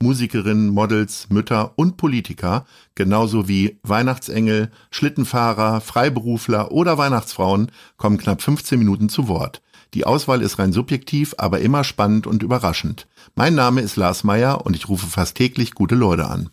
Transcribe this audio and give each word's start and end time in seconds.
Musikerinnen, 0.00 0.68
Models, 0.68 1.28
Mütter 1.28 1.72
und 1.76 1.96
Politiker, 1.96 2.66
genauso 2.94 3.48
wie 3.48 3.80
Weihnachtsengel, 3.82 4.70
Schlittenfahrer, 4.90 5.80
Freiberufler 5.80 6.70
oder 6.70 6.98
Weihnachtsfrauen, 6.98 7.72
kommen 7.96 8.18
knapp 8.18 8.40
15 8.40 8.78
Minuten 8.78 9.08
zu 9.08 9.26
Wort. 9.26 9.60
Die 9.94 10.06
Auswahl 10.06 10.42
ist 10.42 10.58
rein 10.60 10.72
subjektiv, 10.72 11.34
aber 11.38 11.60
immer 11.60 11.82
spannend 11.82 12.28
und 12.28 12.44
überraschend. 12.44 13.08
Mein 13.34 13.56
Name 13.56 13.80
ist 13.80 13.96
Lars 13.96 14.22
Meyer 14.22 14.64
und 14.64 14.76
ich 14.76 14.88
rufe 14.88 15.06
fast 15.08 15.36
täglich 15.36 15.74
gute 15.74 15.96
Leute 15.96 16.28
an. 16.28 16.50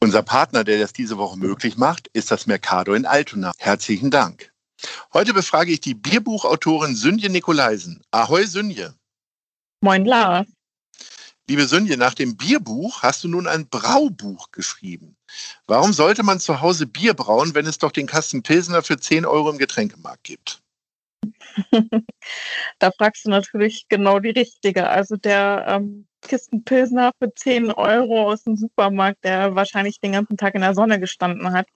Unser 0.00 0.22
Partner, 0.22 0.62
der 0.62 0.78
das 0.78 0.92
diese 0.92 1.16
Woche 1.16 1.38
möglich 1.38 1.78
macht, 1.78 2.08
ist 2.12 2.30
das 2.30 2.46
Mercado 2.46 2.92
in 2.92 3.06
Altona. 3.06 3.52
Herzlichen 3.56 4.10
Dank. 4.10 4.52
Heute 5.12 5.32
befrage 5.32 5.72
ich 5.72 5.80
die 5.80 5.94
Bierbuchautorin 5.94 6.94
Sünje 6.94 7.30
Nikolaisen. 7.30 8.02
Ahoi 8.10 8.44
Sünje. 8.44 8.94
Moin 9.80 10.04
Lars. 10.04 10.46
Liebe 11.48 11.64
Sünje, 11.66 11.96
nach 11.96 12.12
dem 12.12 12.36
Bierbuch 12.36 13.02
hast 13.02 13.24
du 13.24 13.28
nun 13.28 13.46
ein 13.46 13.68
Braubuch 13.68 14.52
geschrieben. 14.52 15.16
Warum 15.66 15.94
sollte 15.94 16.22
man 16.22 16.40
zu 16.40 16.60
Hause 16.60 16.86
Bier 16.86 17.14
brauen, 17.14 17.54
wenn 17.54 17.64
es 17.64 17.78
doch 17.78 17.90
den 17.90 18.06
Kasten 18.06 18.42
Pilsner 18.42 18.82
für 18.82 18.98
10 18.98 19.24
Euro 19.24 19.48
im 19.48 19.56
Getränkemarkt 19.56 20.24
gibt? 20.24 20.60
da 22.78 22.90
fragst 22.90 23.24
du 23.24 23.30
natürlich 23.30 23.88
genau 23.88 24.18
die 24.18 24.28
Richtige. 24.28 24.90
Also 24.90 25.16
der 25.16 25.64
ähm, 25.68 26.06
Kisten 26.20 26.64
Pilsner 26.64 27.12
für 27.18 27.32
10 27.34 27.72
Euro 27.72 28.30
aus 28.30 28.44
dem 28.44 28.56
Supermarkt, 28.56 29.24
der 29.24 29.54
wahrscheinlich 29.54 30.00
den 30.00 30.12
ganzen 30.12 30.36
Tag 30.36 30.54
in 30.54 30.60
der 30.60 30.74
Sonne 30.74 31.00
gestanden 31.00 31.52
hat, 31.52 31.66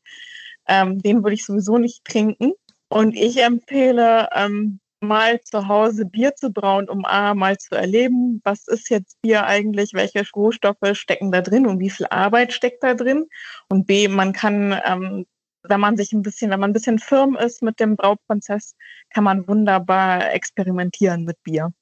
ähm, 0.68 1.00
den 1.00 1.22
würde 1.22 1.34
ich 1.34 1.46
sowieso 1.46 1.78
nicht 1.78 2.04
trinken. 2.04 2.52
Und 2.90 3.16
ich 3.16 3.38
empfehle, 3.42 4.28
ähm, 4.34 4.80
mal 5.02 5.40
zu 5.42 5.68
Hause 5.68 6.06
Bier 6.06 6.34
zu 6.34 6.50
brauen, 6.50 6.88
um 6.88 7.04
A, 7.04 7.34
mal 7.34 7.58
zu 7.58 7.74
erleben, 7.74 8.40
was 8.44 8.66
ist 8.68 8.88
jetzt 8.90 9.20
Bier 9.22 9.44
eigentlich, 9.44 9.92
welche 9.94 10.24
Rohstoffe 10.34 10.78
stecken 10.94 11.32
da 11.32 11.40
drin 11.40 11.66
und 11.66 11.80
wie 11.80 11.90
viel 11.90 12.06
Arbeit 12.06 12.52
steckt 12.52 12.82
da 12.82 12.94
drin. 12.94 13.26
Und 13.68 13.86
B, 13.86 14.08
man 14.08 14.32
kann, 14.32 14.80
ähm, 14.84 15.26
wenn 15.64 15.80
man 15.80 15.96
sich 15.96 16.12
ein 16.12 16.22
bisschen, 16.22 16.50
wenn 16.50 16.60
man 16.60 16.70
ein 16.70 16.74
bisschen 16.74 16.98
firm 16.98 17.36
ist 17.36 17.62
mit 17.62 17.80
dem 17.80 17.96
Brauprozess, 17.96 18.74
kann 19.10 19.24
man 19.24 19.46
wunderbar 19.46 20.32
experimentieren 20.32 21.24
mit 21.24 21.42
Bier. 21.42 21.72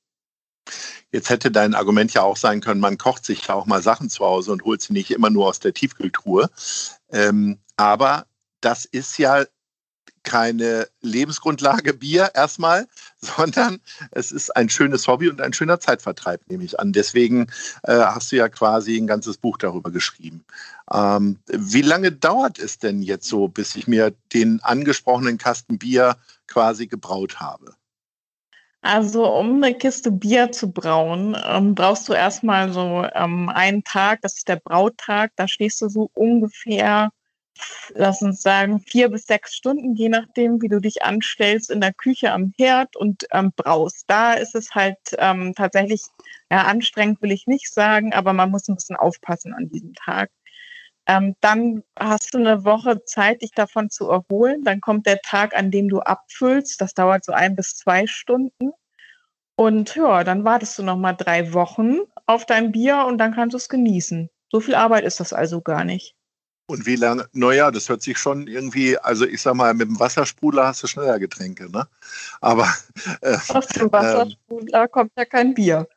Jetzt 1.13 1.31
hätte 1.31 1.51
dein 1.51 1.75
Argument 1.75 2.13
ja 2.15 2.23
auch 2.23 2.37
sein 2.37 2.61
können, 2.61 2.81
man 2.81 2.99
kocht 2.99 3.25
sich 3.25 3.47
ja 3.47 3.55
auch 3.55 3.67
mal 3.67 3.83
Sachen 3.83 4.09
zu 4.09 4.25
Hause 4.25 4.53
und 4.53 4.65
holt 4.65 4.81
sie 4.83 4.93
nicht 4.93 5.11
immer 5.11 5.31
nur 5.31 5.49
aus 5.49 5.59
der 5.59 5.75
Tiefkühltruhe. 5.75 6.49
Ähm, 7.11 7.59
aber 7.77 8.27
das 8.61 8.85
ist 8.85 9.19
ja 9.19 9.45
keine 10.23 10.89
Lebensgrundlage 11.01 11.95
Bier 11.95 12.31
erstmal, 12.35 12.87
sondern 13.21 13.81
es 14.11 14.33
ist 14.33 14.57
ein 14.57 14.69
schönes 14.69 15.07
Hobby 15.07 15.29
und 15.29 15.41
ein 15.41 15.53
schöner 15.53 15.81
Zeitvertreib, 15.81 16.41
nehme 16.49 16.65
ich 16.65 16.79
an. 16.79 16.93
Deswegen 16.93 17.49
äh, 17.85 17.93
hast 17.93 18.33
du 18.33 18.37
ja 18.37 18.49
quasi 18.49 18.97
ein 18.97 19.07
ganzes 19.07 19.39
Buch 19.39 19.59
darüber 19.59 19.91
geschrieben. 19.91 20.45
Ähm, 20.93 21.39
wie 21.47 21.83
lange 21.83 22.13
dauert 22.13 22.59
es 22.59 22.79
denn 22.79 23.03
jetzt 23.03 23.29
so, 23.29 23.49
bis 23.49 23.77
ich 23.77 23.87
mir 23.87 24.13
den 24.33 24.61
angesprochenen 24.63 25.39
Kasten 25.39 25.79
Bier 25.79 26.17
quasi 26.47 26.87
gebraut 26.87 27.41
habe? 27.41 27.75
Also 28.83 29.27
um 29.27 29.63
eine 29.63 29.75
Kiste 29.75 30.11
Bier 30.11 30.53
zu 30.53 30.73
brauen, 30.73 31.37
ähm, 31.45 31.75
brauchst 31.75 32.09
du 32.09 32.15
erstmal 32.15 32.73
so 32.73 33.07
ähm, 33.15 33.51
einen 33.51 33.85
Tag, 33.85 34.23
das 34.23 34.39
ist 34.39 34.49
der 34.49 34.57
Brautag, 34.57 35.33
da 35.37 35.47
stehst 35.47 35.83
du 35.83 35.89
so 35.91 36.11
ungefähr 36.15 37.11
lass 37.95 38.23
uns 38.23 38.43
sagen, 38.43 38.81
vier 38.81 39.09
bis 39.11 39.27
sechs 39.27 39.55
Stunden, 39.55 39.95
je 39.95 40.09
nachdem, 40.09 40.63
wie 40.63 40.69
du 40.69 40.81
dich 40.81 41.03
anstellst, 41.03 41.71
in 41.71 41.81
der 41.81 41.93
Küche 41.93 42.33
am 42.33 42.53
Herd 42.59 42.97
und 42.97 43.27
ähm, 43.33 43.53
braust. 43.55 44.05
Da 44.09 44.35
ist 44.35 44.55
es 44.55 44.75
halt 44.75 44.99
ähm, 45.19 45.55
tatsächlich, 45.55 46.03
ja, 46.51 46.65
anstrengend 46.65 47.23
will 47.23 47.33
ich 47.33 47.47
nicht 47.47 47.73
sagen, 47.73 48.13
aber 48.13 48.33
man 48.33 48.51
muss 48.51 48.69
ein 48.69 48.77
bisschen 48.77 48.97
aufpassen 48.97 49.55
an 49.55 49.69
diesem 49.69 49.95
Tag. 49.95 50.31
Ähm, 51.07 51.35
dann 51.41 51.83
hast 51.99 52.35
du 52.35 52.39
eine 52.39 52.65
Woche 52.65 53.05
Zeit, 53.05 53.43
dich 53.43 53.53
davon 53.53 53.91
zu 53.91 54.09
erholen. 54.11 54.63
Dann 54.65 54.81
kommt 54.81 55.07
der 55.07 55.21
Tag, 55.23 55.57
an 55.57 55.71
dem 55.71 55.89
du 55.89 56.01
abfüllst. 56.01 56.81
Das 56.81 56.95
dauert 56.95 57.25
so 57.25 57.33
ein 57.33 57.57
bis 57.57 57.75
zwei 57.77 58.07
Stunden. 58.07 58.73
Und 59.57 59.95
ja, 59.97 60.25
dann 60.25 60.45
wartest 60.45 60.79
du 60.79 60.83
noch 60.83 60.97
mal 60.97 61.13
drei 61.13 61.53
Wochen 61.53 61.99
auf 62.27 62.47
dein 62.47 62.73
Bier 62.73 63.05
und 63.07 63.19
dann 63.19 63.35
kannst 63.35 63.55
du 63.55 63.59
es 63.59 63.69
genießen. 63.69 64.31
So 64.51 64.61
viel 64.61 64.75
Arbeit 64.75 65.05
ist 65.05 65.21
das 65.21 65.33
also 65.33 65.61
gar 65.61 65.85
nicht. 65.85 66.15
Und 66.71 66.87
wie 66.87 66.95
lange? 66.95 67.29
Naja, 67.33 67.73
das 67.73 67.89
hört 67.89 68.01
sich 68.01 68.17
schon 68.17 68.47
irgendwie, 68.47 68.97
also 68.97 69.27
ich 69.27 69.43
sag 69.43 69.55
mal, 69.55 69.75
mit 69.75 69.89
dem 69.89 69.99
Wassersprudler 69.99 70.69
hast 70.69 70.81
du 70.85 70.87
schneller 70.87 71.19
Getränke, 71.19 71.69
ne? 71.69 71.87
Aber. 72.41 72.73
Äh, 73.23 73.37
Aus 73.49 73.67
dem 73.69 73.91
Wassersprudler 73.91 74.85
äh, 74.85 74.89
kommt 74.89 75.11
ja 75.17 75.25
kein 75.25 75.55
Bier. 75.55 75.89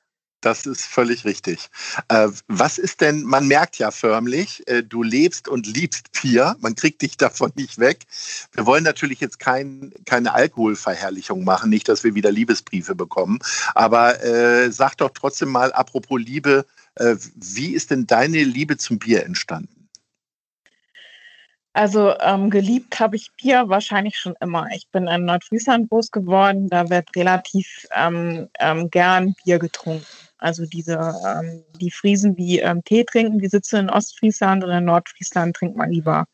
Das 0.41 0.65
ist 0.65 0.85
völlig 0.85 1.25
richtig. 1.25 1.69
Äh, 2.07 2.29
was 2.47 2.77
ist 2.77 3.01
denn, 3.01 3.23
man 3.23 3.47
merkt 3.47 3.77
ja 3.77 3.91
förmlich, 3.91 4.67
äh, 4.67 4.83
du 4.83 5.03
lebst 5.03 5.47
und 5.47 5.67
liebst 5.67 6.11
Bier, 6.11 6.55
man 6.59 6.75
kriegt 6.75 7.01
dich 7.01 7.17
davon 7.17 7.51
nicht 7.55 7.77
weg. 7.77 8.05
Wir 8.53 8.65
wollen 8.65 8.83
natürlich 8.83 9.19
jetzt 9.19 9.39
kein, 9.39 9.93
keine 10.05 10.33
Alkoholverherrlichung 10.33 11.43
machen, 11.43 11.69
nicht, 11.69 11.87
dass 11.87 12.03
wir 12.03 12.15
wieder 12.15 12.31
Liebesbriefe 12.31 12.95
bekommen. 12.95 13.39
Aber 13.75 14.23
äh, 14.23 14.71
sag 14.71 14.95
doch 14.97 15.11
trotzdem 15.13 15.49
mal, 15.49 15.71
apropos 15.71 16.19
Liebe, 16.19 16.65
äh, 16.95 17.15
wie 17.35 17.73
ist 17.73 17.91
denn 17.91 18.07
deine 18.07 18.43
Liebe 18.43 18.77
zum 18.77 18.97
Bier 18.97 19.23
entstanden? 19.25 19.72
Also 21.73 22.13
ähm, 22.19 22.51
geliebt 22.51 22.99
habe 22.99 23.15
ich 23.15 23.31
Bier 23.35 23.67
wahrscheinlich 23.67 24.17
schon 24.17 24.35
immer. 24.39 24.67
Ich 24.75 24.87
bin 24.89 25.07
in 25.07 25.25
Nordfriesland 25.25 25.89
groß 25.89 26.11
geworden, 26.11 26.69
da 26.69 26.87
wird 26.89 27.09
relativ 27.15 27.87
ähm, 27.95 28.47
ähm, 28.59 28.91
gern 28.91 29.33
Bier 29.43 29.57
getrunken. 29.57 30.05
Also 30.37 30.67
diese, 30.67 31.15
ähm, 31.25 31.63
die 31.81 31.89
Friesen, 31.89 32.35
die 32.35 32.59
ähm, 32.59 32.83
Tee 32.83 33.03
trinken, 33.03 33.39
die 33.39 33.47
sitzen 33.47 33.77
in 33.77 33.89
Ostfriesland 33.89 34.63
und 34.63 34.69
in 34.69 34.85
Nordfriesland 34.85 35.55
trinkt 35.55 35.75
man 35.75 35.89
lieber 35.89 36.25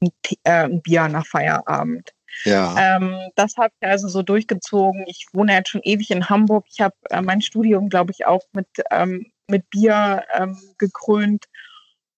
ein, 0.00 0.10
Tee, 0.22 0.38
äh, 0.44 0.64
ein 0.64 0.80
Bier 0.82 1.08
nach 1.08 1.26
Feierabend. 1.26 2.12
Ja. 2.44 2.76
Ähm, 2.78 3.16
das 3.34 3.56
habe 3.56 3.72
ich 3.80 3.88
also 3.88 4.06
so 4.06 4.22
durchgezogen. 4.22 5.04
Ich 5.08 5.26
wohne 5.32 5.54
jetzt 5.54 5.70
schon 5.70 5.80
ewig 5.82 6.12
in 6.12 6.28
Hamburg. 6.28 6.66
Ich 6.70 6.80
habe 6.80 6.94
äh, 7.10 7.20
mein 7.22 7.40
Studium, 7.40 7.88
glaube 7.88 8.12
ich, 8.12 8.24
auch 8.26 8.42
mit, 8.52 8.68
mit 9.48 9.68
Bier 9.70 10.22
gekrönt. 10.78 11.46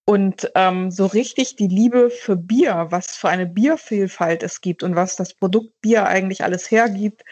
Und 0.08 0.50
ähm, 0.54 0.90
so 0.90 1.04
richtig 1.04 1.56
die 1.56 1.66
Liebe 1.66 2.08
für 2.08 2.34
Bier, 2.34 2.86
was 2.88 3.14
für 3.14 3.28
eine 3.28 3.44
Biervielfalt 3.44 4.42
es 4.42 4.62
gibt 4.62 4.82
und 4.82 4.96
was 4.96 5.16
das 5.16 5.34
Produkt 5.34 5.82
Bier 5.82 6.06
eigentlich 6.06 6.42
alles 6.42 6.70
hergibt, 6.70 7.24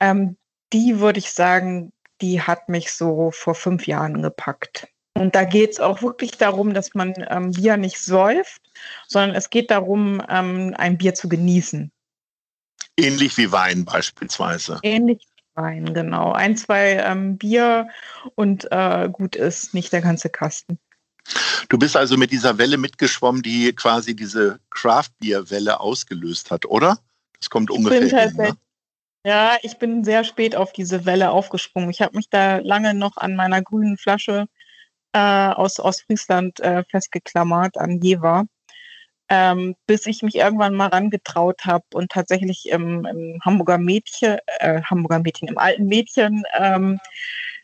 ähm, 0.00 0.38
die 0.72 1.00
würde 1.00 1.18
ich 1.18 1.32
sagen, 1.32 1.92
die 2.22 2.40
hat 2.40 2.70
mich 2.70 2.92
so 2.92 3.30
vor 3.30 3.54
fünf 3.54 3.86
Jahren 3.86 4.22
gepackt. 4.22 4.88
Und 5.12 5.34
da 5.34 5.44
geht 5.44 5.72
es 5.72 5.80
auch 5.80 6.00
wirklich 6.00 6.38
darum, 6.38 6.72
dass 6.72 6.94
man 6.94 7.12
ähm, 7.28 7.52
Bier 7.52 7.76
nicht 7.76 7.98
säuft, 7.98 8.62
sondern 9.06 9.36
es 9.36 9.50
geht 9.50 9.70
darum, 9.70 10.22
ähm, 10.30 10.74
ein 10.78 10.96
Bier 10.96 11.12
zu 11.12 11.28
genießen. 11.28 11.92
Ähnlich 12.96 13.36
wie 13.36 13.52
Wein 13.52 13.84
beispielsweise. 13.84 14.80
Ähnlich 14.82 15.26
wie 15.36 15.60
Wein, 15.60 15.92
genau. 15.92 16.32
Ein, 16.32 16.56
zwei 16.56 16.92
ähm, 17.04 17.36
Bier 17.36 17.90
und 18.34 18.66
äh, 18.72 19.10
gut 19.12 19.36
ist, 19.36 19.74
nicht 19.74 19.92
der 19.92 20.00
ganze 20.00 20.30
Kasten. 20.30 20.78
Du 21.68 21.78
bist 21.78 21.96
also 21.96 22.16
mit 22.16 22.30
dieser 22.30 22.58
Welle 22.58 22.78
mitgeschwommen, 22.78 23.42
die 23.42 23.72
quasi 23.74 24.16
diese 24.16 24.60
Craft 24.70 25.10
Beer 25.20 25.50
Welle 25.50 25.80
ausgelöst 25.80 26.50
hat, 26.50 26.66
oder? 26.66 26.98
Das 27.38 27.50
kommt 27.50 27.70
ungefähr 27.70 28.28
hin, 28.28 28.36
ne? 28.36 28.56
Ja, 29.24 29.56
ich 29.62 29.78
bin 29.78 30.04
sehr 30.04 30.24
spät 30.24 30.56
auf 30.56 30.72
diese 30.72 31.04
Welle 31.04 31.30
aufgesprungen. 31.30 31.90
Ich 31.90 32.00
habe 32.00 32.16
mich 32.16 32.30
da 32.30 32.58
lange 32.58 32.94
noch 32.94 33.16
an 33.16 33.36
meiner 33.36 33.62
grünen 33.62 33.98
Flasche 33.98 34.46
äh, 35.12 35.18
aus 35.18 35.80
Ostfriesland 35.80 36.60
äh, 36.60 36.84
festgeklammert, 36.84 37.76
an 37.76 38.00
Jever, 38.00 38.46
ähm, 39.28 39.74
bis 39.86 40.06
ich 40.06 40.22
mich 40.22 40.36
irgendwann 40.36 40.74
mal 40.74 40.88
rangetraut 40.88 41.64
habe 41.64 41.84
und 41.92 42.10
tatsächlich 42.10 42.68
im, 42.68 43.04
im 43.04 43.40
Hamburger 43.44 43.78
Mädchen, 43.78 44.38
äh, 44.60 44.82
Hamburger 44.82 45.18
Mädchen, 45.18 45.48
im 45.48 45.58
alten 45.58 45.86
Mädchen 45.86 46.44
ähm, 46.56 46.98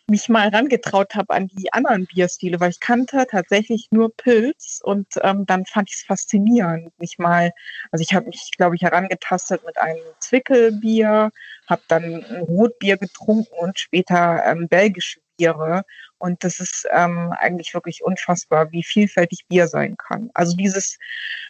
mich 0.09 0.29
mal 0.29 0.49
rangetraut 0.49 1.15
habe 1.15 1.35
an 1.35 1.49
die 1.49 1.73
anderen 1.73 2.07
Bierstile, 2.07 2.61
weil 2.61 2.71
ich 2.71 2.81
kannte 2.81 3.27
tatsächlich 3.31 3.89
nur 3.91 4.15
Pilz 4.15 4.81
und 4.83 5.07
ähm, 5.23 5.47
dann 5.47 5.65
fand 5.67 5.89
ich 5.91 5.97
es 5.97 6.03
faszinierend, 6.03 6.93
mich 6.99 7.19
mal, 7.19 7.53
also 7.91 8.03
ich 8.03 8.15
habe 8.15 8.27
mich, 8.27 8.51
glaube 8.57 8.77
ich, 8.77 8.83
herangetastet 8.83 9.65
mit 9.65 9.79
einem 9.79 10.03
Zwickelbier, 10.19 11.31
habe 11.67 11.83
dann 11.89 12.25
ein 12.25 12.43
Rotbier 12.43 12.97
getrunken 12.99 13.55
und 13.59 13.79
später 13.79 14.45
ähm, 14.47 14.69
belgische 14.69 15.21
Biere 15.37 15.85
Und 16.25 16.43
das 16.43 16.59
ist 16.59 16.89
ähm, 16.91 17.35
eigentlich 17.39 17.75
wirklich 17.75 18.03
unfassbar, 18.03 18.73
wie 18.73 18.83
vielfältig 18.83 19.47
Bier 19.47 19.69
sein 19.69 19.99
kann. 19.99 20.31
Also 20.33 20.57
dieses, 20.57 20.99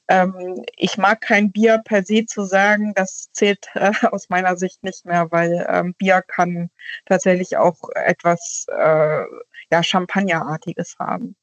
ähm, 0.09 0.65
ich 0.77 0.99
mag 0.99 1.21
kein 1.21 1.53
Bier 1.53 1.81
per 1.85 2.03
se 2.03 2.27
zu 2.27 2.45
sagen, 2.45 2.93
das 2.97 3.31
zählt 3.31 3.69
äh, 3.75 3.93
aus 4.11 4.29
meiner 4.31 4.57
Sicht 4.57 4.83
nicht 4.83 5.05
mehr, 5.05 5.31
weil 5.31 5.65
ähm, 5.69 5.95
Bier 5.95 6.23
kann 6.23 6.71
tatsächlich 7.07 7.57
auch 7.57 7.89
etwas 7.95 8.67
äh, 8.69 9.23
ja, 9.71 9.83
Champagnerartiges 9.85 10.97
haben. 10.99 11.37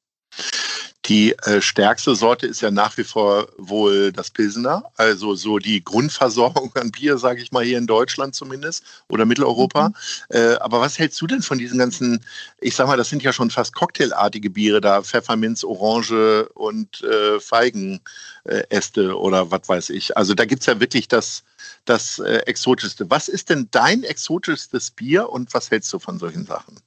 Die 1.12 1.34
äh, 1.40 1.62
stärkste 1.62 2.16
Sorte 2.16 2.48
ist 2.48 2.62
ja 2.62 2.72
nach 2.72 2.96
wie 2.96 3.04
vor 3.04 3.50
wohl 3.58 4.14
das 4.14 4.32
Pilsener, 4.32 4.86
also 4.96 5.36
so 5.36 5.60
die 5.60 5.84
Grundversorgung 5.84 6.74
an 6.76 6.90
Bier, 6.92 7.18
sage 7.18 7.42
ich 7.42 7.52
mal 7.52 7.66
hier 7.66 7.80
in 7.80 7.86
Deutschland 7.86 8.34
zumindest 8.34 8.86
oder 9.10 9.26
Mitteleuropa. 9.26 9.90
Mhm. 9.90 9.96
Äh, 10.30 10.56
aber 10.62 10.80
was 10.80 10.98
hältst 10.98 11.20
du 11.20 11.28
denn 11.28 11.42
von 11.42 11.58
diesen 11.58 11.78
ganzen, 11.78 12.24
ich 12.62 12.76
sag 12.76 12.88
mal, 12.88 12.96
das 12.96 13.10
sind 13.10 13.24
ja 13.24 13.34
schon 13.34 13.50
fast 13.50 13.76
cocktailartige 13.76 14.50
Biere 14.52 14.80
da, 14.80 15.04
Pfefferminz, 15.04 15.66
Orange 15.66 16.48
und 16.54 17.04
äh, 17.04 17.42
Feigenäste 17.42 19.20
oder 19.20 19.52
was 19.52 19.68
weiß 19.68 19.90
ich. 19.90 20.16
Also 20.16 20.34
da 20.34 20.46
gibt 20.46 20.62
es 20.62 20.68
ja 20.68 20.80
wirklich 20.80 21.10
das, 21.10 21.44
das 21.84 22.20
äh, 22.20 22.38
Exotischste. 22.46 23.10
Was 23.10 23.28
ist 23.28 23.50
denn 23.50 23.68
dein 23.72 24.04
exotischstes 24.04 24.92
Bier 24.92 25.30
und 25.30 25.54
was 25.54 25.72
hältst 25.72 25.92
du 25.92 26.00
von 26.00 26.20
solchen 26.20 26.46
Sachen? 26.46 26.80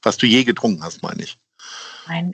Was 0.00 0.16
du 0.16 0.24
je 0.24 0.44
getrunken 0.44 0.82
hast, 0.82 1.02
meine 1.02 1.22
ich. 1.22 1.38
Mein 2.06 2.32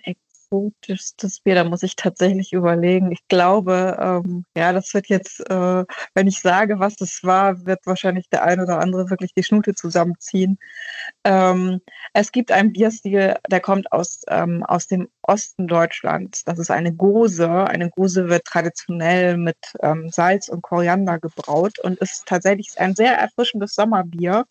exotischstes 0.55 1.41
Bier, 1.41 1.55
da 1.55 1.65
muss 1.65 1.83
ich 1.83 1.97
tatsächlich 1.97 2.53
überlegen. 2.53 3.13
Ich 3.13 3.27
glaube, 3.29 3.97
ähm, 4.01 4.45
ja, 4.57 4.73
das 4.73 4.93
wird 4.95 5.09
jetzt, 5.09 5.41
äh, 5.51 5.85
wenn 6.15 6.27
ich 6.27 6.41
sage, 6.41 6.79
was 6.79 7.01
es 7.01 7.23
war, 7.23 7.67
wird 7.67 7.81
wahrscheinlich 7.87 8.29
der 8.29 8.45
eine 8.45 8.63
oder 8.63 8.81
andere 8.81 9.11
wirklich 9.11 9.35
die 9.35 9.43
Schnute 9.43 9.75
zusammenziehen. 9.75 10.59
Ähm, 11.25 11.81
es 12.13 12.33
gibt 12.33 12.53
einen 12.53 12.73
Bierstil, 12.73 13.37
der 13.51 13.61
kommt 13.61 13.93
aus, 13.93 14.23
ähm, 14.29 14.63
aus 14.65 14.87
dem 14.87 15.09
Osten 15.23 15.67
Deutschlands. 15.67 16.45
Das 16.45 16.59
ist 16.59 16.71
eine 16.71 16.93
Gose. 16.95 17.49
Eine 17.49 17.91
Gose 17.91 18.29
wird 18.29 18.45
traditionell 18.45 19.37
mit 19.37 19.57
ähm, 19.83 20.11
Salz 20.11 20.49
und 20.49 20.63
Koriander 20.63 21.19
gebraut 21.19 21.79
und 21.81 21.99
ist 21.99 22.27
tatsächlich 22.27 22.79
ein 22.79 22.95
sehr 22.95 23.17
erfrischendes 23.17 23.75
Sommerbier. 23.75 24.45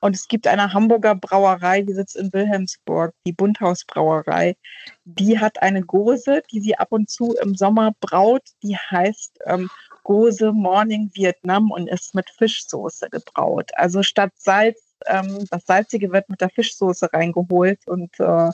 Und 0.00 0.14
es 0.14 0.28
gibt 0.28 0.46
eine 0.46 0.72
Hamburger 0.72 1.14
Brauerei, 1.14 1.82
die 1.82 1.92
sitzt 1.92 2.16
in 2.16 2.32
Wilhelmsburg, 2.32 3.14
die 3.26 3.32
Bunthaus 3.32 3.84
Brauerei. 3.84 4.56
Die 5.04 5.38
hat 5.38 5.60
eine 5.60 5.82
Gose, 5.82 6.42
die 6.52 6.60
sie 6.60 6.76
ab 6.76 6.88
und 6.90 7.10
zu 7.10 7.34
im 7.42 7.54
Sommer 7.54 7.92
braut. 8.00 8.42
Die 8.62 8.76
heißt 8.76 9.40
ähm, 9.46 9.68
Gose 10.04 10.52
Morning 10.52 11.10
Vietnam 11.14 11.70
und 11.70 11.88
ist 11.88 12.14
mit 12.14 12.30
Fischsoße 12.30 13.10
gebraut. 13.10 13.70
Also 13.74 14.02
statt 14.02 14.32
Salz 14.36 14.87
ähm, 15.06 15.46
das 15.50 15.64
Salzige 15.66 16.12
wird 16.12 16.28
mit 16.28 16.40
der 16.40 16.50
Fischsoße 16.50 17.12
reingeholt 17.12 17.86
und 17.86 18.18
äh, 18.20 18.50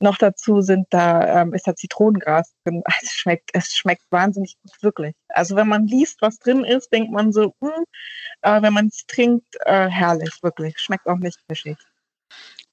noch 0.00 0.18
dazu 0.18 0.60
sind 0.60 0.86
da 0.90 1.42
ähm, 1.42 1.54
ist 1.54 1.66
da 1.66 1.74
Zitronengras 1.74 2.54
drin. 2.64 2.82
Es 3.02 3.12
schmeckt, 3.12 3.50
es 3.54 3.74
schmeckt 3.74 4.04
wahnsinnig 4.10 4.56
gut, 4.62 4.82
wirklich. 4.82 5.14
Also 5.28 5.56
wenn 5.56 5.68
man 5.68 5.86
liest, 5.86 6.22
was 6.22 6.38
drin 6.38 6.64
ist, 6.64 6.92
denkt 6.92 7.12
man 7.12 7.32
so, 7.32 7.54
mh, 7.60 7.70
hm, 7.74 7.84
äh, 8.42 8.62
wenn 8.62 8.72
man 8.72 8.86
es 8.88 9.04
trinkt, 9.06 9.56
äh, 9.66 9.88
herrlich, 9.88 10.42
wirklich. 10.42 10.78
Schmeckt 10.78 11.06
auch 11.06 11.18
nicht 11.18 11.38
fischig. 11.48 11.78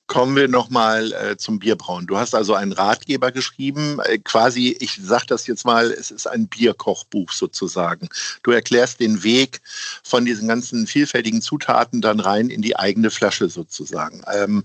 Kommen 0.07 0.35
wir 0.35 0.47
nochmal 0.47 1.13
äh, 1.13 1.35
zum 1.35 1.57
Bierbrauen. 1.57 2.05
Du 2.05 2.17
hast 2.17 2.35
also 2.35 2.53
einen 2.53 2.73
Ratgeber 2.73 3.31
geschrieben, 3.31 3.99
äh, 4.03 4.19
quasi, 4.19 4.77
ich 4.79 4.99
sage 5.01 5.25
das 5.27 5.47
jetzt 5.47 5.65
mal, 5.65 5.91
es 5.91 6.11
ist 6.11 6.27
ein 6.27 6.47
Bierkochbuch 6.47 7.31
sozusagen. 7.31 8.07
Du 8.43 8.51
erklärst 8.51 8.99
den 8.99 9.23
Weg 9.23 9.61
von 10.03 10.23
diesen 10.23 10.47
ganzen 10.47 10.85
vielfältigen 10.85 11.41
Zutaten 11.41 12.01
dann 12.01 12.19
rein 12.19 12.49
in 12.49 12.61
die 12.61 12.77
eigene 12.77 13.09
Flasche 13.09 13.49
sozusagen. 13.49 14.21
Ähm, 14.31 14.63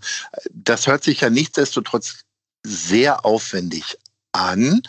das 0.51 0.87
hört 0.87 1.05
sich 1.05 1.23
ja 1.23 1.31
nichtsdestotrotz 1.31 2.25
sehr 2.63 3.25
aufwendig 3.25 3.97
an. 4.33 4.83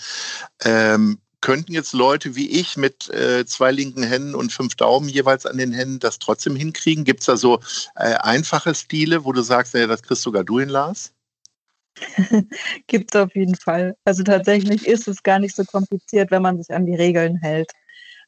Ähm, 0.65 1.17
könnten 1.41 1.73
jetzt 1.73 1.93
Leute 1.93 2.35
wie 2.35 2.49
ich 2.49 2.77
mit 2.77 3.09
äh, 3.09 3.45
zwei 3.45 3.71
linken 3.71 4.03
Händen 4.03 4.35
und 4.35 4.53
fünf 4.53 4.75
Daumen 4.75 5.09
jeweils 5.09 5.45
an 5.45 5.57
den 5.57 5.73
Händen 5.73 5.99
das 5.99 6.19
trotzdem 6.19 6.55
hinkriegen? 6.55 7.03
Gibt 7.03 7.21
es 7.21 7.25
da 7.25 7.37
so 7.37 7.59
äh, 7.95 8.15
einfache 8.15 8.73
Stile, 8.75 9.25
wo 9.25 9.33
du 9.33 9.41
sagst, 9.41 9.73
ja, 9.73 9.87
das 9.87 10.03
kriegst 10.03 10.23
sogar 10.23 10.43
du 10.43 10.59
hin, 10.59 10.69
Lars? 10.69 11.13
Gibt 12.87 13.13
es 13.13 13.21
auf 13.21 13.35
jeden 13.35 13.55
Fall. 13.55 13.95
Also 14.05 14.23
tatsächlich 14.23 14.87
ist 14.87 15.07
es 15.07 15.23
gar 15.23 15.39
nicht 15.39 15.55
so 15.55 15.63
kompliziert, 15.65 16.31
wenn 16.31 16.41
man 16.41 16.57
sich 16.61 16.73
an 16.73 16.85
die 16.85 16.95
Regeln 16.95 17.37
hält. 17.37 17.71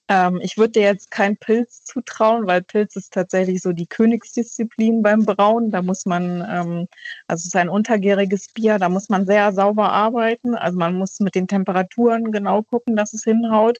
Ähm, 0.09 0.41
ich 0.43 0.57
würde 0.57 0.73
dir 0.73 0.81
jetzt 0.83 1.11
keinen 1.11 1.37
Pilz 1.37 1.85
zutrauen, 1.85 2.45
weil 2.45 2.61
Pilz 2.61 2.95
ist 2.97 3.13
tatsächlich 3.13 3.61
so 3.61 3.71
die 3.71 3.87
Königsdisziplin 3.87 5.01
beim 5.01 5.25
Brauen. 5.25 5.71
Da 5.71 5.81
muss 5.81 6.05
man, 6.05 6.41
ähm, 6.41 6.87
also 7.27 7.41
es 7.41 7.45
ist 7.45 7.55
ein 7.55 7.69
untergäriges 7.69 8.49
Bier, 8.53 8.79
da 8.79 8.89
muss 8.89 9.09
man 9.09 9.25
sehr 9.25 9.53
sauber 9.53 9.91
arbeiten. 9.91 10.55
Also 10.55 10.77
man 10.77 10.95
muss 10.95 11.19
mit 11.21 11.35
den 11.35 11.47
Temperaturen 11.47 12.31
genau 12.31 12.63
gucken, 12.63 12.95
dass 12.97 13.13
es 13.13 13.23
hinhaut, 13.23 13.79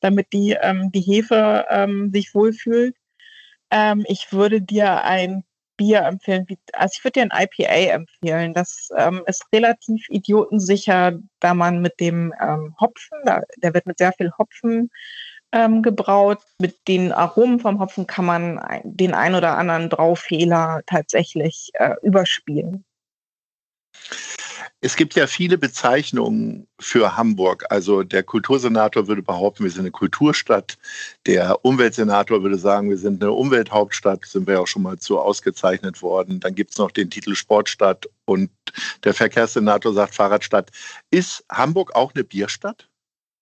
damit 0.00 0.32
die, 0.32 0.56
ähm, 0.60 0.90
die 0.92 1.02
Hefe 1.02 1.66
ähm, 1.70 2.10
sich 2.12 2.34
wohlfühlt. 2.34 2.96
Ähm, 3.70 4.04
ich 4.08 4.32
würde 4.32 4.62
dir 4.62 5.04
ein 5.04 5.44
Bier 5.76 6.02
empfehlen, 6.02 6.46
also 6.74 6.92
ich 6.96 7.04
würde 7.04 7.20
dir 7.20 7.28
ein 7.30 7.46
IPA 7.48 7.94
empfehlen. 7.94 8.54
Das 8.54 8.90
ähm, 8.96 9.22
ist 9.26 9.46
relativ 9.52 10.06
idiotensicher, 10.10 11.18
da 11.40 11.54
man 11.54 11.80
mit 11.80 12.00
dem 12.00 12.34
ähm, 12.40 12.74
Hopfen, 12.80 13.18
da, 13.24 13.42
der 13.62 13.74
wird 13.74 13.86
mit 13.86 13.98
sehr 13.98 14.12
viel 14.12 14.30
Hopfen 14.38 14.90
ähm, 15.52 15.82
gebraut. 15.82 16.38
Mit 16.58 16.88
den 16.88 17.12
Aromen 17.12 17.60
vom 17.60 17.80
Hopfen 17.80 18.06
kann 18.06 18.24
man 18.24 18.60
den 18.84 19.14
ein 19.14 19.34
oder 19.34 19.56
anderen 19.56 19.88
Braufehler 19.88 20.82
tatsächlich 20.86 21.70
äh, 21.74 21.94
überspielen. 22.02 22.84
Es 24.82 24.96
gibt 24.96 25.14
ja 25.14 25.26
viele 25.26 25.58
Bezeichnungen 25.58 26.66
für 26.80 27.16
Hamburg. 27.16 27.66
Also 27.68 28.02
der 28.02 28.22
Kultursenator 28.22 29.08
würde 29.08 29.22
behaupten, 29.22 29.64
wir 29.64 29.70
sind 29.70 29.80
eine 29.80 29.90
Kulturstadt. 29.90 30.78
Der 31.26 31.64
Umweltsenator 31.66 32.42
würde 32.42 32.56
sagen, 32.56 32.88
wir 32.88 32.96
sind 32.96 33.22
eine 33.22 33.32
Umwelthauptstadt. 33.32 34.24
Sind 34.24 34.46
wir 34.46 34.54
ja 34.54 34.60
auch 34.60 34.66
schon 34.66 34.82
mal 34.82 34.98
zu 34.98 35.18
ausgezeichnet 35.18 36.00
worden. 36.00 36.40
Dann 36.40 36.54
gibt 36.54 36.70
es 36.70 36.78
noch 36.78 36.92
den 36.92 37.10
Titel 37.10 37.34
Sportstadt 37.34 38.08
und 38.24 38.50
der 39.04 39.12
Verkehrssenator 39.12 39.92
sagt 39.92 40.14
Fahrradstadt. 40.14 40.70
Ist 41.10 41.44
Hamburg 41.50 41.94
auch 41.94 42.14
eine 42.14 42.24
Bierstadt? 42.24 42.88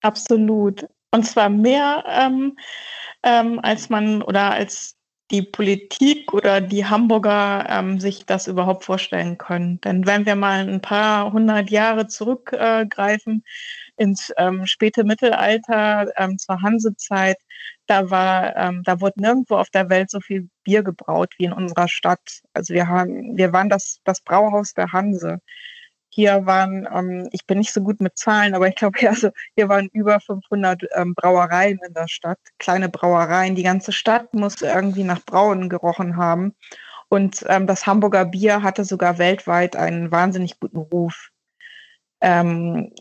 Absolut. 0.01 0.85
Und 1.11 1.25
zwar 1.25 1.49
mehr, 1.49 2.03
ähm, 2.07 2.57
ähm, 3.23 3.59
als 3.63 3.89
man 3.89 4.21
oder 4.21 4.51
als 4.51 4.95
die 5.31 5.43
Politik 5.43 6.33
oder 6.33 6.59
die 6.61 6.85
Hamburger 6.85 7.65
ähm, 7.69 7.99
sich 7.99 8.25
das 8.25 8.47
überhaupt 8.47 8.83
vorstellen 8.83 9.37
können. 9.37 9.79
Denn 9.81 10.07
wenn 10.07 10.25
wir 10.25 10.35
mal 10.35 10.67
ein 10.67 10.81
paar 10.81 11.31
hundert 11.31 11.69
Jahre 11.69 12.07
zurückgreifen 12.07 13.43
äh, 13.97 14.03
ins 14.03 14.31
ähm, 14.37 14.65
späte 14.65 15.03
Mittelalter, 15.03 16.07
ähm, 16.17 16.37
zur 16.39 16.61
Hansezeit, 16.61 17.37
da 17.85 18.09
war, 18.09 18.55
ähm, 18.55 18.83
da 18.83 19.01
wurde 19.01 19.21
nirgendwo 19.21 19.57
auf 19.57 19.69
der 19.69 19.89
Welt 19.89 20.09
so 20.09 20.19
viel 20.19 20.49
Bier 20.63 20.83
gebraut 20.83 21.33
wie 21.37 21.45
in 21.45 21.53
unserer 21.53 21.87
Stadt. 21.87 22.41
Also 22.53 22.73
wir 22.73 22.87
haben, 22.87 23.37
wir 23.37 23.53
waren 23.53 23.69
das, 23.69 23.99
das 24.05 24.21
Brauhaus 24.21 24.73
der 24.73 24.93
Hanse. 24.93 25.41
Hier 26.11 26.45
waren, 26.45 26.87
ähm, 26.91 27.29
ich 27.31 27.45
bin 27.45 27.59
nicht 27.59 27.73
so 27.73 27.81
gut 27.81 28.01
mit 28.01 28.17
Zahlen, 28.17 28.55
aber 28.55 28.67
ich 28.67 28.75
glaube, 28.75 28.97
also 29.09 29.29
hier 29.55 29.69
waren 29.69 29.89
über 29.93 30.19
500 30.19 30.83
ähm, 30.95 31.13
Brauereien 31.15 31.79
in 31.85 31.93
der 31.93 32.07
Stadt, 32.07 32.39
kleine 32.57 32.89
Brauereien. 32.89 33.55
Die 33.55 33.63
ganze 33.63 33.91
Stadt 33.91 34.33
musste 34.33 34.67
irgendwie 34.67 35.03
nach 35.03 35.23
Brauen 35.23 35.69
gerochen 35.69 36.17
haben. 36.17 36.55
Und 37.09 37.43
ähm, 37.47 37.67
das 37.67 37.87
Hamburger 37.87 38.25
Bier 38.25 38.63
hatte 38.63 38.85
sogar 38.85 39.17
weltweit 39.17 39.75
einen 39.75 40.11
wahnsinnig 40.11 40.59
guten 40.59 40.77
Ruf. 40.77 41.29
Ähm, 42.21 42.91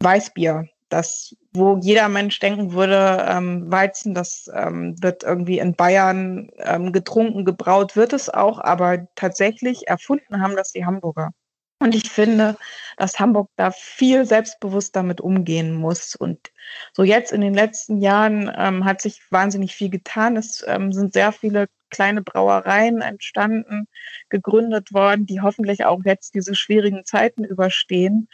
Weißbier, 0.00 0.68
das, 0.88 1.34
wo 1.52 1.76
jeder 1.78 2.08
Mensch 2.08 2.38
denken 2.38 2.72
würde, 2.72 3.26
ähm, 3.28 3.70
Weizen, 3.70 4.14
das 4.14 4.50
ähm, 4.54 4.94
wird 5.02 5.22
irgendwie 5.24 5.58
in 5.58 5.74
Bayern 5.74 6.50
getrunken, 6.92 7.44
gebraut, 7.44 7.96
wird 7.96 8.12
es 8.12 8.30
auch, 8.30 8.60
aber 8.60 9.06
tatsächlich 9.16 9.88
erfunden 9.88 10.40
haben 10.40 10.56
das 10.56 10.72
die 10.72 10.86
Hamburger. 10.86 11.32
Und 11.80 11.94
ich 11.94 12.10
finde, 12.10 12.56
dass 12.96 13.20
Hamburg 13.20 13.50
da 13.56 13.70
viel 13.70 14.24
selbstbewusster 14.26 15.04
mit 15.04 15.20
umgehen 15.20 15.74
muss. 15.74 16.16
Und 16.16 16.50
so 16.92 17.04
jetzt 17.04 17.32
in 17.32 17.40
den 17.40 17.54
letzten 17.54 17.98
Jahren 17.98 18.50
ähm, 18.56 18.84
hat 18.84 19.00
sich 19.00 19.22
wahnsinnig 19.30 19.74
viel 19.74 19.88
getan. 19.88 20.36
Es 20.36 20.64
ähm, 20.66 20.92
sind 20.92 21.12
sehr 21.12 21.30
viele 21.30 21.68
kleine 21.90 22.22
Brauereien 22.22 23.00
entstanden, 23.00 23.86
gegründet 24.28 24.92
worden, 24.92 25.26
die 25.26 25.40
hoffentlich 25.40 25.84
auch 25.84 26.00
jetzt 26.04 26.34
diese 26.34 26.54
schwierigen 26.54 27.04
Zeiten 27.04 27.44
überstehen. 27.44 28.28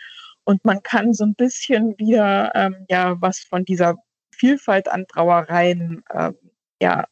Und 0.45 0.65
man 0.65 0.83
kann 0.83 1.13
so 1.13 1.25
ein 1.25 1.35
bisschen 1.35 1.99
wieder 1.99 2.53
ähm, 2.55 2.87
ja 2.89 3.21
was 3.21 3.41
von 3.41 3.65
dieser 3.65 3.97
Vielfalt 4.35 4.89
an 4.89 5.07
Brauereien 5.07 6.03
ähm, 6.13 6.35
ja, 6.81 7.07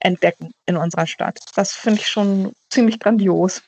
entdecken 0.00 0.52
in 0.66 0.76
unserer 0.76 1.06
Stadt. 1.06 1.40
Das 1.54 1.72
finde 1.72 2.00
ich 2.00 2.08
schon 2.08 2.52
ziemlich 2.70 3.00
grandios. 3.00 3.62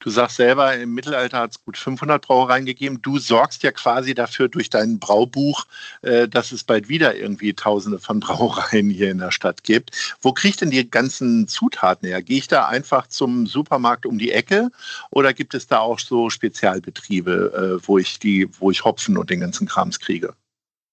Du 0.00 0.08
sagst 0.08 0.36
selber, 0.36 0.74
im 0.76 0.94
Mittelalter 0.94 1.40
hat 1.40 1.50
es 1.50 1.62
gut 1.62 1.76
500 1.76 2.22
Brauereien 2.22 2.64
gegeben. 2.64 3.02
Du 3.02 3.18
sorgst 3.18 3.62
ja 3.62 3.70
quasi 3.70 4.14
dafür 4.14 4.48
durch 4.48 4.70
dein 4.70 4.98
Braubuch, 4.98 5.66
äh, 6.00 6.26
dass 6.26 6.52
es 6.52 6.64
bald 6.64 6.88
wieder 6.88 7.16
irgendwie 7.16 7.52
Tausende 7.52 7.98
von 7.98 8.18
Brauereien 8.20 8.88
hier 8.88 9.10
in 9.10 9.18
der 9.18 9.30
Stadt 9.30 9.62
gibt. 9.62 10.16
Wo 10.22 10.32
kriege 10.32 10.50
ich 10.50 10.56
denn 10.56 10.70
die 10.70 10.90
ganzen 10.90 11.48
Zutaten 11.48 12.08
her? 12.08 12.22
Gehe 12.22 12.38
ich 12.38 12.48
da 12.48 12.66
einfach 12.66 13.08
zum 13.08 13.46
Supermarkt 13.46 14.06
um 14.06 14.18
die 14.18 14.32
Ecke 14.32 14.70
oder 15.10 15.34
gibt 15.34 15.52
es 15.54 15.66
da 15.66 15.80
auch 15.80 15.98
so 15.98 16.30
Spezialbetriebe, 16.30 17.78
äh, 17.82 17.86
wo 17.86 17.98
ich 17.98 18.18
die, 18.18 18.48
wo 18.58 18.70
ich 18.70 18.84
Hopfen 18.84 19.18
und 19.18 19.28
den 19.28 19.40
ganzen 19.40 19.68
Krams 19.68 20.00
kriege? 20.00 20.34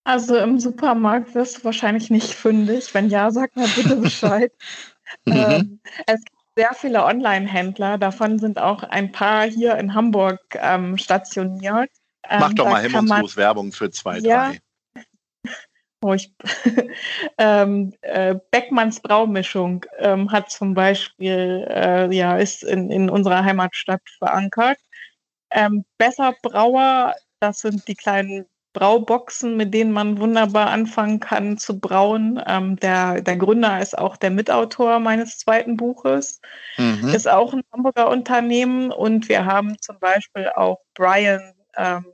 Also 0.04 0.38
im 0.38 0.60
Supermarkt 0.60 1.34
wirst 1.36 1.58
du 1.58 1.64
wahrscheinlich 1.64 2.10
nicht 2.10 2.34
fündig. 2.34 2.94
Wenn 2.94 3.10
ja, 3.10 3.32
sag 3.32 3.56
mal 3.56 3.68
bitte 3.76 3.96
Bescheid. 4.02 4.52
Mhm. 5.26 5.34
Ähm, 5.34 5.80
es 6.06 6.24
gibt 6.24 6.37
sehr 6.58 6.74
viele 6.74 7.06
Online-Händler. 7.06 8.00
Davon 8.00 8.40
sind 8.40 8.58
auch 8.60 8.82
ein 8.82 9.12
paar 9.12 9.46
hier 9.46 9.78
in 9.78 9.94
Hamburg 9.94 10.40
ähm, 10.56 10.98
stationiert. 10.98 11.92
Ähm, 12.28 12.40
Mach 12.40 12.54
doch 12.54 12.66
mal 12.66 12.82
hemmungslos 12.82 13.36
man, 13.36 13.44
Werbung 13.44 13.72
für 13.72 13.92
zwei, 13.92 14.18
ja, 14.20 14.52
drei. 14.52 14.60
Oh, 16.02 16.14
ich, 16.14 16.32
ähm, 17.40 17.92
äh, 18.02 18.36
Beckmanns 18.52 19.00
Braumischung 19.00 19.84
ähm, 19.98 20.32
hat 20.32 20.52
zum 20.52 20.76
Beispiel, 20.76 21.66
äh, 21.70 22.14
ja, 22.16 22.38
ist 22.38 22.64
in, 22.64 22.92
in 22.92 23.10
unserer 23.10 23.44
Heimatstadt 23.44 24.04
verankert. 24.20 24.78
Ähm, 25.50 25.86
Besser 25.98 26.36
Brauer, 26.44 27.16
das 27.40 27.62
sind 27.62 27.88
die 27.88 27.96
kleinen 27.96 28.46
Brauboxen, 28.78 29.58
mit 29.58 29.74
denen 29.74 29.92
man 29.92 30.20
wunderbar 30.20 30.68
anfangen 30.68 31.20
kann 31.20 31.58
zu 31.58 31.80
brauen. 31.80 32.40
Ähm, 32.46 32.76
der, 32.76 33.22
der 33.22 33.36
Gründer 33.36 33.82
ist 33.82 33.98
auch 33.98 34.18
der 34.18 34.30
Mitautor 34.30 35.00
meines 35.00 35.40
zweiten 35.40 35.78
Buches, 35.78 36.42
mhm. 36.78 37.10
ist 37.10 37.28
auch 37.28 37.54
ein 37.54 37.64
Hamburger 37.74 38.10
Unternehmen 38.10 38.92
und 38.92 39.30
wir 39.30 39.46
haben 39.46 39.76
zum 39.82 39.98
Beispiel 40.00 40.50
auch 40.56 40.78
Brian, 40.94 41.54
ähm, 41.76 42.06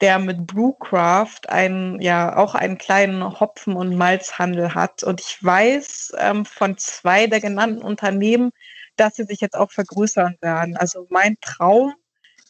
der 0.00 0.18
mit 0.18 0.46
Brewcraft 0.46 1.48
einen, 1.48 2.00
ja, 2.00 2.36
auch 2.36 2.54
einen 2.54 2.78
kleinen 2.78 3.38
Hopfen- 3.38 3.76
und 3.76 3.96
Malzhandel 3.96 4.74
hat. 4.74 5.02
Und 5.02 5.20
ich 5.20 5.42
weiß 5.42 6.14
ähm, 6.18 6.46
von 6.46 6.78
zwei 6.78 7.26
der 7.26 7.40
genannten 7.40 7.82
Unternehmen, 7.82 8.50
dass 8.96 9.16
sie 9.16 9.24
sich 9.24 9.40
jetzt 9.40 9.56
auch 9.56 9.72
vergrößern 9.72 10.36
werden. 10.40 10.76
Also 10.76 11.06
mein 11.10 11.36
Traum 11.42 11.94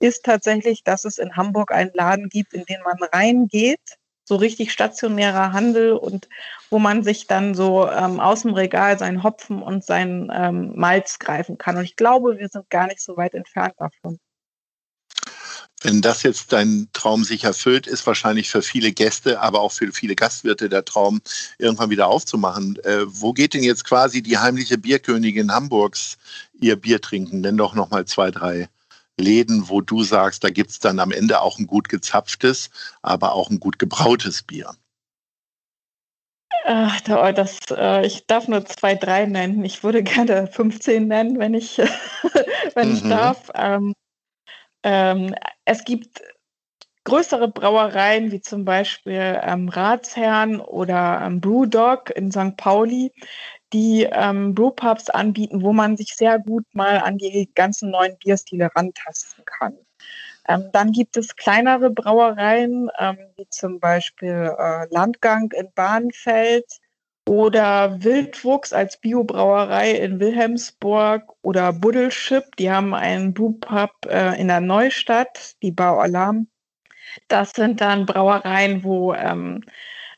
ist 0.01 0.25
tatsächlich, 0.25 0.85
dass 0.85 1.05
es 1.05 1.19
in 1.19 1.37
Hamburg 1.37 1.73
einen 1.73 1.93
Laden 1.95 2.29
gibt, 2.29 2.53
in 2.55 2.65
den 2.65 2.81
man 2.85 2.99
reingeht, 3.13 3.81
so 4.25 4.37
richtig 4.37 4.73
stationärer 4.73 5.53
Handel 5.53 5.93
und 5.93 6.29
wo 6.69 6.79
man 6.79 7.05
sich 7.05 7.27
dann 7.27 7.55
so 7.55 7.89
ähm, 7.89 8.19
aus 8.19 8.43
dem 8.43 8.55
Regal 8.55 8.99
seinen 8.99 9.23
Hopfen 9.23 9.63
und 9.63 9.85
seinen 9.85 10.31
ähm, 10.35 10.73
Malz 10.75 11.19
greifen 11.19 11.59
kann. 11.59 11.77
Und 11.77 11.85
ich 11.85 11.97
glaube, 11.97 12.39
wir 12.39 12.49
sind 12.49 12.69
gar 12.69 12.89
nicht 12.89 13.01
so 13.01 13.17
weit 13.17 13.35
entfernt 13.35 13.75
davon. 13.79 14.19
Wenn 15.83 16.01
das 16.01 16.23
jetzt 16.23 16.53
dein 16.53 16.89
Traum 16.93 17.23
sich 17.23 17.45
erfüllt, 17.45 17.87
ist 17.87 18.07
wahrscheinlich 18.07 18.49
für 18.49 18.63
viele 18.63 18.93
Gäste, 18.93 19.41
aber 19.41 19.61
auch 19.61 19.73
für 19.73 19.93
viele 19.93 20.17
Gastwirte 20.17 20.69
der 20.69 20.85
Traum, 20.85 21.21
irgendwann 21.59 21.91
wieder 21.91 22.09
aufzumachen. 22.09 22.77
Äh, 22.83 23.05
wo 23.07 23.33
geht 23.33 23.55
denn 23.55 23.63
jetzt 23.63 23.85
quasi 23.85 24.23
die 24.23 24.39
heimliche 24.39 24.79
Bierkönigin 24.79 25.53
Hamburgs 25.53 26.17
ihr 26.59 26.77
Bier 26.77 27.01
trinken? 27.01 27.43
Nenn 27.43 27.59
doch 27.59 27.75
noch 27.75 27.91
mal 27.91 28.07
zwei, 28.07 28.31
drei 28.31 28.69
Läden, 29.19 29.69
wo 29.69 29.81
du 29.81 30.03
sagst, 30.03 30.45
da 30.45 30.51
gibt 30.51 30.71
es 30.71 30.79
dann 30.79 30.99
am 30.99 31.11
Ende 31.11 31.41
auch 31.41 31.59
ein 31.59 31.67
gut 31.67 31.89
gezapftes, 31.89 32.71
aber 33.03 33.33
auch 33.33 33.51
ein 33.51 33.61
gut 33.61 33.79
gebrautes 33.79 34.43
Bier? 34.43 34.75
Ach, 36.65 37.01
das, 37.01 37.59
äh, 37.71 38.07
ich 38.07 38.27
darf 38.27 38.49
nur 38.49 38.65
zwei, 38.67 38.95
drei 38.95 39.27
nennen. 39.27 39.65
Ich 39.65 39.85
würde 39.85 40.03
gerne 40.03 40.47
15 40.49 41.07
nennen, 41.07 41.39
wenn 41.39 41.55
ich, 41.55 41.79
wenn 42.75 42.91
mhm. 42.91 42.95
ich 42.95 43.03
darf. 43.03 43.51
Ähm, 43.55 43.95
ähm, 44.83 45.35
es 45.65 45.85
gibt 45.85 46.23
größere 47.05 47.49
Brauereien 47.49 48.33
wie 48.33 48.41
zum 48.41 48.65
Beispiel 48.65 49.41
ähm, 49.43 49.69
Ratsherrn 49.69 50.61
oder 50.61 51.23
ähm, 51.25 51.41
Brewdog 51.41 52.11
in 52.11 52.33
St. 52.33 52.57
Pauli, 52.57 53.13
die 53.77 54.09
ähm, 54.11 54.55
Brewpubs 54.55 55.11
anbieten, 55.11 55.61
wo 55.61 55.75
man 55.75 55.99
sich 55.99 56.15
sehr 56.15 56.39
gut 56.39 56.65
mal 56.73 56.99
an 57.01 57.19
die 57.19 57.51
ganzen 57.55 57.91
neuen 57.91 58.17
Bierstile 58.17 58.71
rantasten 58.75 59.45
kann. 59.45 59.77
Ähm, 60.49 60.71
dann 60.73 60.93
gibt 60.93 61.19
es 61.19 61.37
kleinere 61.37 61.91
Brauereien, 61.91 62.89
ähm, 62.99 63.19
wie 63.37 63.47
zum 63.51 63.79
Beispiel 63.79 64.51
äh, 64.59 64.87
Landgang 64.91 65.53
in 65.53 65.69
Bahnfeld 65.75 66.65
oder 67.29 68.03
Wildwuchs 68.03 68.73
als 68.73 68.99
Biobrauerei 68.99 69.91
in 69.91 70.21
Wilhelmsburg 70.21 71.35
oder 71.43 71.75
Buddelschip. 71.75 72.57
Die 72.57 72.71
haben 72.71 72.95
einen 72.95 73.35
Brewpub 73.35 73.91
äh, 74.09 74.41
in 74.41 74.49
der 74.49 74.63
Neustadt, 74.63 75.57
die 75.61 75.73
Baualarm. 75.73 76.49
Das 77.29 77.51
sind 77.51 77.83
dann 77.83 78.07
Brauereien, 78.07 78.85
wo 78.85 79.13
ähm, 79.13 79.63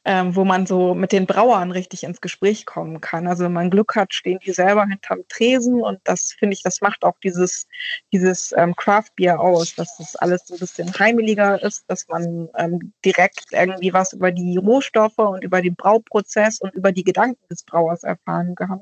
ähm, 0.08 0.34
wo 0.34 0.46
man 0.46 0.64
so 0.64 0.94
mit 0.94 1.12
den 1.12 1.26
Brauern 1.26 1.70
richtig 1.70 2.02
ins 2.02 2.22
Gespräch 2.22 2.64
kommen 2.64 3.02
kann. 3.02 3.26
Also 3.26 3.44
wenn 3.44 3.52
man 3.52 3.68
Glück 3.68 3.94
hat, 3.94 4.14
stehen 4.14 4.38
die 4.42 4.52
selber 4.52 4.86
hinterm 4.86 5.20
Tresen 5.28 5.82
und 5.82 6.00
das 6.04 6.32
finde 6.32 6.54
ich, 6.54 6.62
das 6.62 6.80
macht 6.80 7.04
auch 7.04 7.18
dieses, 7.22 7.68
dieses 8.10 8.54
ähm, 8.56 8.74
Craft 8.74 9.10
Beer 9.16 9.38
aus, 9.38 9.74
dass 9.74 9.98
das 9.98 10.16
alles 10.16 10.46
so 10.46 10.54
ein 10.54 10.60
bisschen 10.60 10.98
heimeliger 10.98 11.62
ist, 11.62 11.84
dass 11.88 12.08
man 12.08 12.48
ähm, 12.56 12.94
direkt 13.04 13.52
irgendwie 13.52 13.92
was 13.92 14.14
über 14.14 14.32
die 14.32 14.56
Rohstoffe 14.56 15.18
und 15.18 15.44
über 15.44 15.60
den 15.60 15.76
Brauprozess 15.76 16.58
und 16.58 16.74
über 16.74 16.90
die 16.90 17.04
Gedanken 17.04 17.46
des 17.50 17.62
Brauers 17.62 18.02
erfahren 18.02 18.54
kann. 18.54 18.80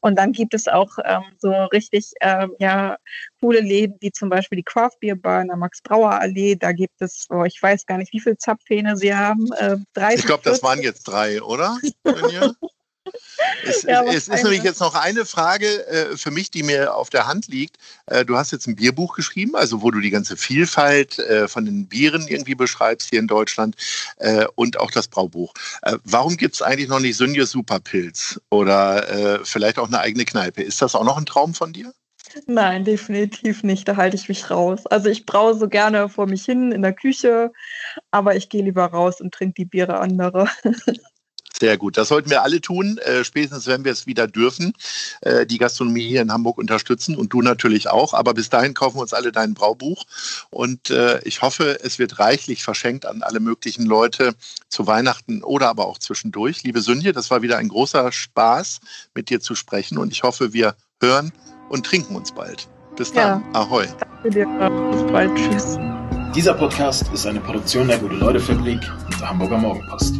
Und 0.00 0.16
dann 0.16 0.32
gibt 0.32 0.54
es 0.54 0.68
auch 0.68 0.98
ähm, 1.04 1.24
so 1.38 1.52
richtig 1.66 2.12
ähm, 2.20 2.54
ja, 2.58 2.96
coole 3.40 3.60
Läden, 3.60 3.96
wie 4.00 4.12
zum 4.12 4.28
Beispiel 4.28 4.56
die 4.56 4.62
Craft 4.64 4.98
Beer 5.00 5.16
Bar 5.16 5.42
in 5.42 5.48
der 5.48 5.56
Max-Brauer-Allee. 5.56 6.56
Da 6.56 6.72
gibt 6.72 7.00
es, 7.00 7.26
oh, 7.30 7.44
ich 7.44 7.62
weiß 7.62 7.86
gar 7.86 7.98
nicht, 7.98 8.12
wie 8.12 8.20
viele 8.20 8.38
Zapfhähne 8.38 8.96
sie 8.96 9.14
haben. 9.14 9.50
Äh, 9.58 9.76
30, 9.94 10.20
ich 10.20 10.26
glaube, 10.26 10.44
das 10.44 10.62
waren 10.62 10.82
jetzt 10.82 11.04
drei, 11.04 11.42
oder? 11.42 11.78
Es, 13.64 13.82
ja, 13.82 14.02
es, 14.04 14.28
ist 14.28 14.44
nämlich 14.44 14.62
jetzt 14.62 14.80
noch 14.80 14.94
eine 14.94 15.24
Frage 15.24 15.86
äh, 15.86 16.16
für 16.16 16.30
mich, 16.30 16.50
die 16.50 16.62
mir 16.62 16.94
auf 16.94 17.10
der 17.10 17.26
Hand 17.26 17.48
liegt. 17.48 17.76
Äh, 18.06 18.24
du 18.24 18.36
hast 18.36 18.52
jetzt 18.52 18.66
ein 18.66 18.76
Bierbuch 18.76 19.14
geschrieben, 19.14 19.56
also 19.56 19.82
wo 19.82 19.90
du 19.90 20.00
die 20.00 20.10
ganze 20.10 20.36
Vielfalt 20.36 21.18
äh, 21.18 21.48
von 21.48 21.64
den 21.64 21.86
Bieren 21.86 22.26
irgendwie 22.28 22.54
beschreibst 22.54 23.10
hier 23.10 23.18
in 23.18 23.26
Deutschland 23.26 23.76
äh, 24.18 24.46
und 24.54 24.78
auch 24.78 24.90
das 24.90 25.08
Braubuch. 25.08 25.54
Äh, 25.82 25.96
warum 26.04 26.36
gibt 26.36 26.54
es 26.54 26.62
eigentlich 26.62 26.88
noch 26.88 27.00
nicht 27.00 27.16
Sünje 27.16 27.46
Superpilz 27.46 28.40
oder 28.50 29.08
äh, 29.10 29.44
vielleicht 29.44 29.78
auch 29.78 29.88
eine 29.88 30.00
eigene 30.00 30.24
Kneipe? 30.24 30.62
Ist 30.62 30.82
das 30.82 30.94
auch 30.94 31.04
noch 31.04 31.16
ein 31.16 31.26
Traum 31.26 31.54
von 31.54 31.72
dir? 31.72 31.92
Nein, 32.46 32.84
definitiv 32.84 33.62
nicht. 33.62 33.88
Da 33.88 33.96
halte 33.96 34.16
ich 34.16 34.28
mich 34.28 34.50
raus. 34.50 34.86
Also 34.86 35.08
ich 35.08 35.26
braue 35.26 35.54
so 35.54 35.68
gerne 35.68 36.08
vor 36.08 36.26
mich 36.26 36.44
hin 36.44 36.72
in 36.72 36.82
der 36.82 36.92
Küche, 36.92 37.52
aber 38.10 38.36
ich 38.36 38.48
gehe 38.48 38.62
lieber 38.62 38.84
raus 38.84 39.20
und 39.20 39.32
trinke 39.32 39.54
die 39.54 39.64
Biere 39.64 39.98
andere. 39.98 40.48
Sehr 41.56 41.76
gut. 41.76 41.96
Das 41.96 42.08
sollten 42.08 42.30
wir 42.30 42.42
alle 42.42 42.60
tun, 42.60 42.98
äh, 42.98 43.24
spätestens 43.24 43.66
wenn 43.66 43.84
wir 43.84 43.92
es 43.92 44.06
wieder 44.06 44.26
dürfen, 44.28 44.74
äh, 45.22 45.46
die 45.46 45.58
Gastronomie 45.58 46.06
hier 46.06 46.22
in 46.22 46.32
Hamburg 46.32 46.58
unterstützen 46.58 47.16
und 47.16 47.32
du 47.32 47.42
natürlich 47.42 47.88
auch. 47.88 48.14
Aber 48.14 48.34
bis 48.34 48.48
dahin 48.48 48.74
kaufen 48.74 48.96
wir 48.96 49.02
uns 49.02 49.12
alle 49.12 49.32
dein 49.32 49.54
Braubuch 49.54 50.04
und 50.50 50.90
äh, 50.90 51.20
ich 51.24 51.42
hoffe, 51.42 51.80
es 51.82 51.98
wird 51.98 52.18
reichlich 52.18 52.62
verschenkt 52.62 53.06
an 53.06 53.22
alle 53.22 53.40
möglichen 53.40 53.86
Leute 53.86 54.34
zu 54.68 54.86
Weihnachten 54.86 55.42
oder 55.42 55.68
aber 55.68 55.86
auch 55.86 55.98
zwischendurch. 55.98 56.62
Liebe 56.62 56.80
Sünje, 56.80 57.12
das 57.12 57.30
war 57.30 57.42
wieder 57.42 57.58
ein 57.58 57.68
großer 57.68 58.12
Spaß, 58.12 58.80
mit 59.14 59.30
dir 59.30 59.40
zu 59.40 59.54
sprechen 59.54 59.98
und 59.98 60.12
ich 60.12 60.22
hoffe, 60.22 60.52
wir 60.52 60.76
hören 61.00 61.32
und 61.68 61.86
trinken 61.86 62.14
uns 62.14 62.32
bald. 62.32 62.68
Bis 62.96 63.12
dann. 63.12 63.42
Ja. 63.52 63.60
Ahoi. 63.60 63.86
Danke 63.98 64.30
dir. 64.30 64.46
Bis 64.92 65.12
bald. 65.12 65.34
Tschüss. 65.36 65.78
Dieser 66.34 66.54
Podcast 66.54 67.04
ist 67.12 67.26
eine 67.26 67.40
Produktion 67.40 67.88
der 67.88 67.98
Gute-Leute-Fabrik 67.98 68.80
und 69.06 69.20
der 69.20 69.28
Hamburger 69.28 69.58
Morgenpost. 69.58 70.14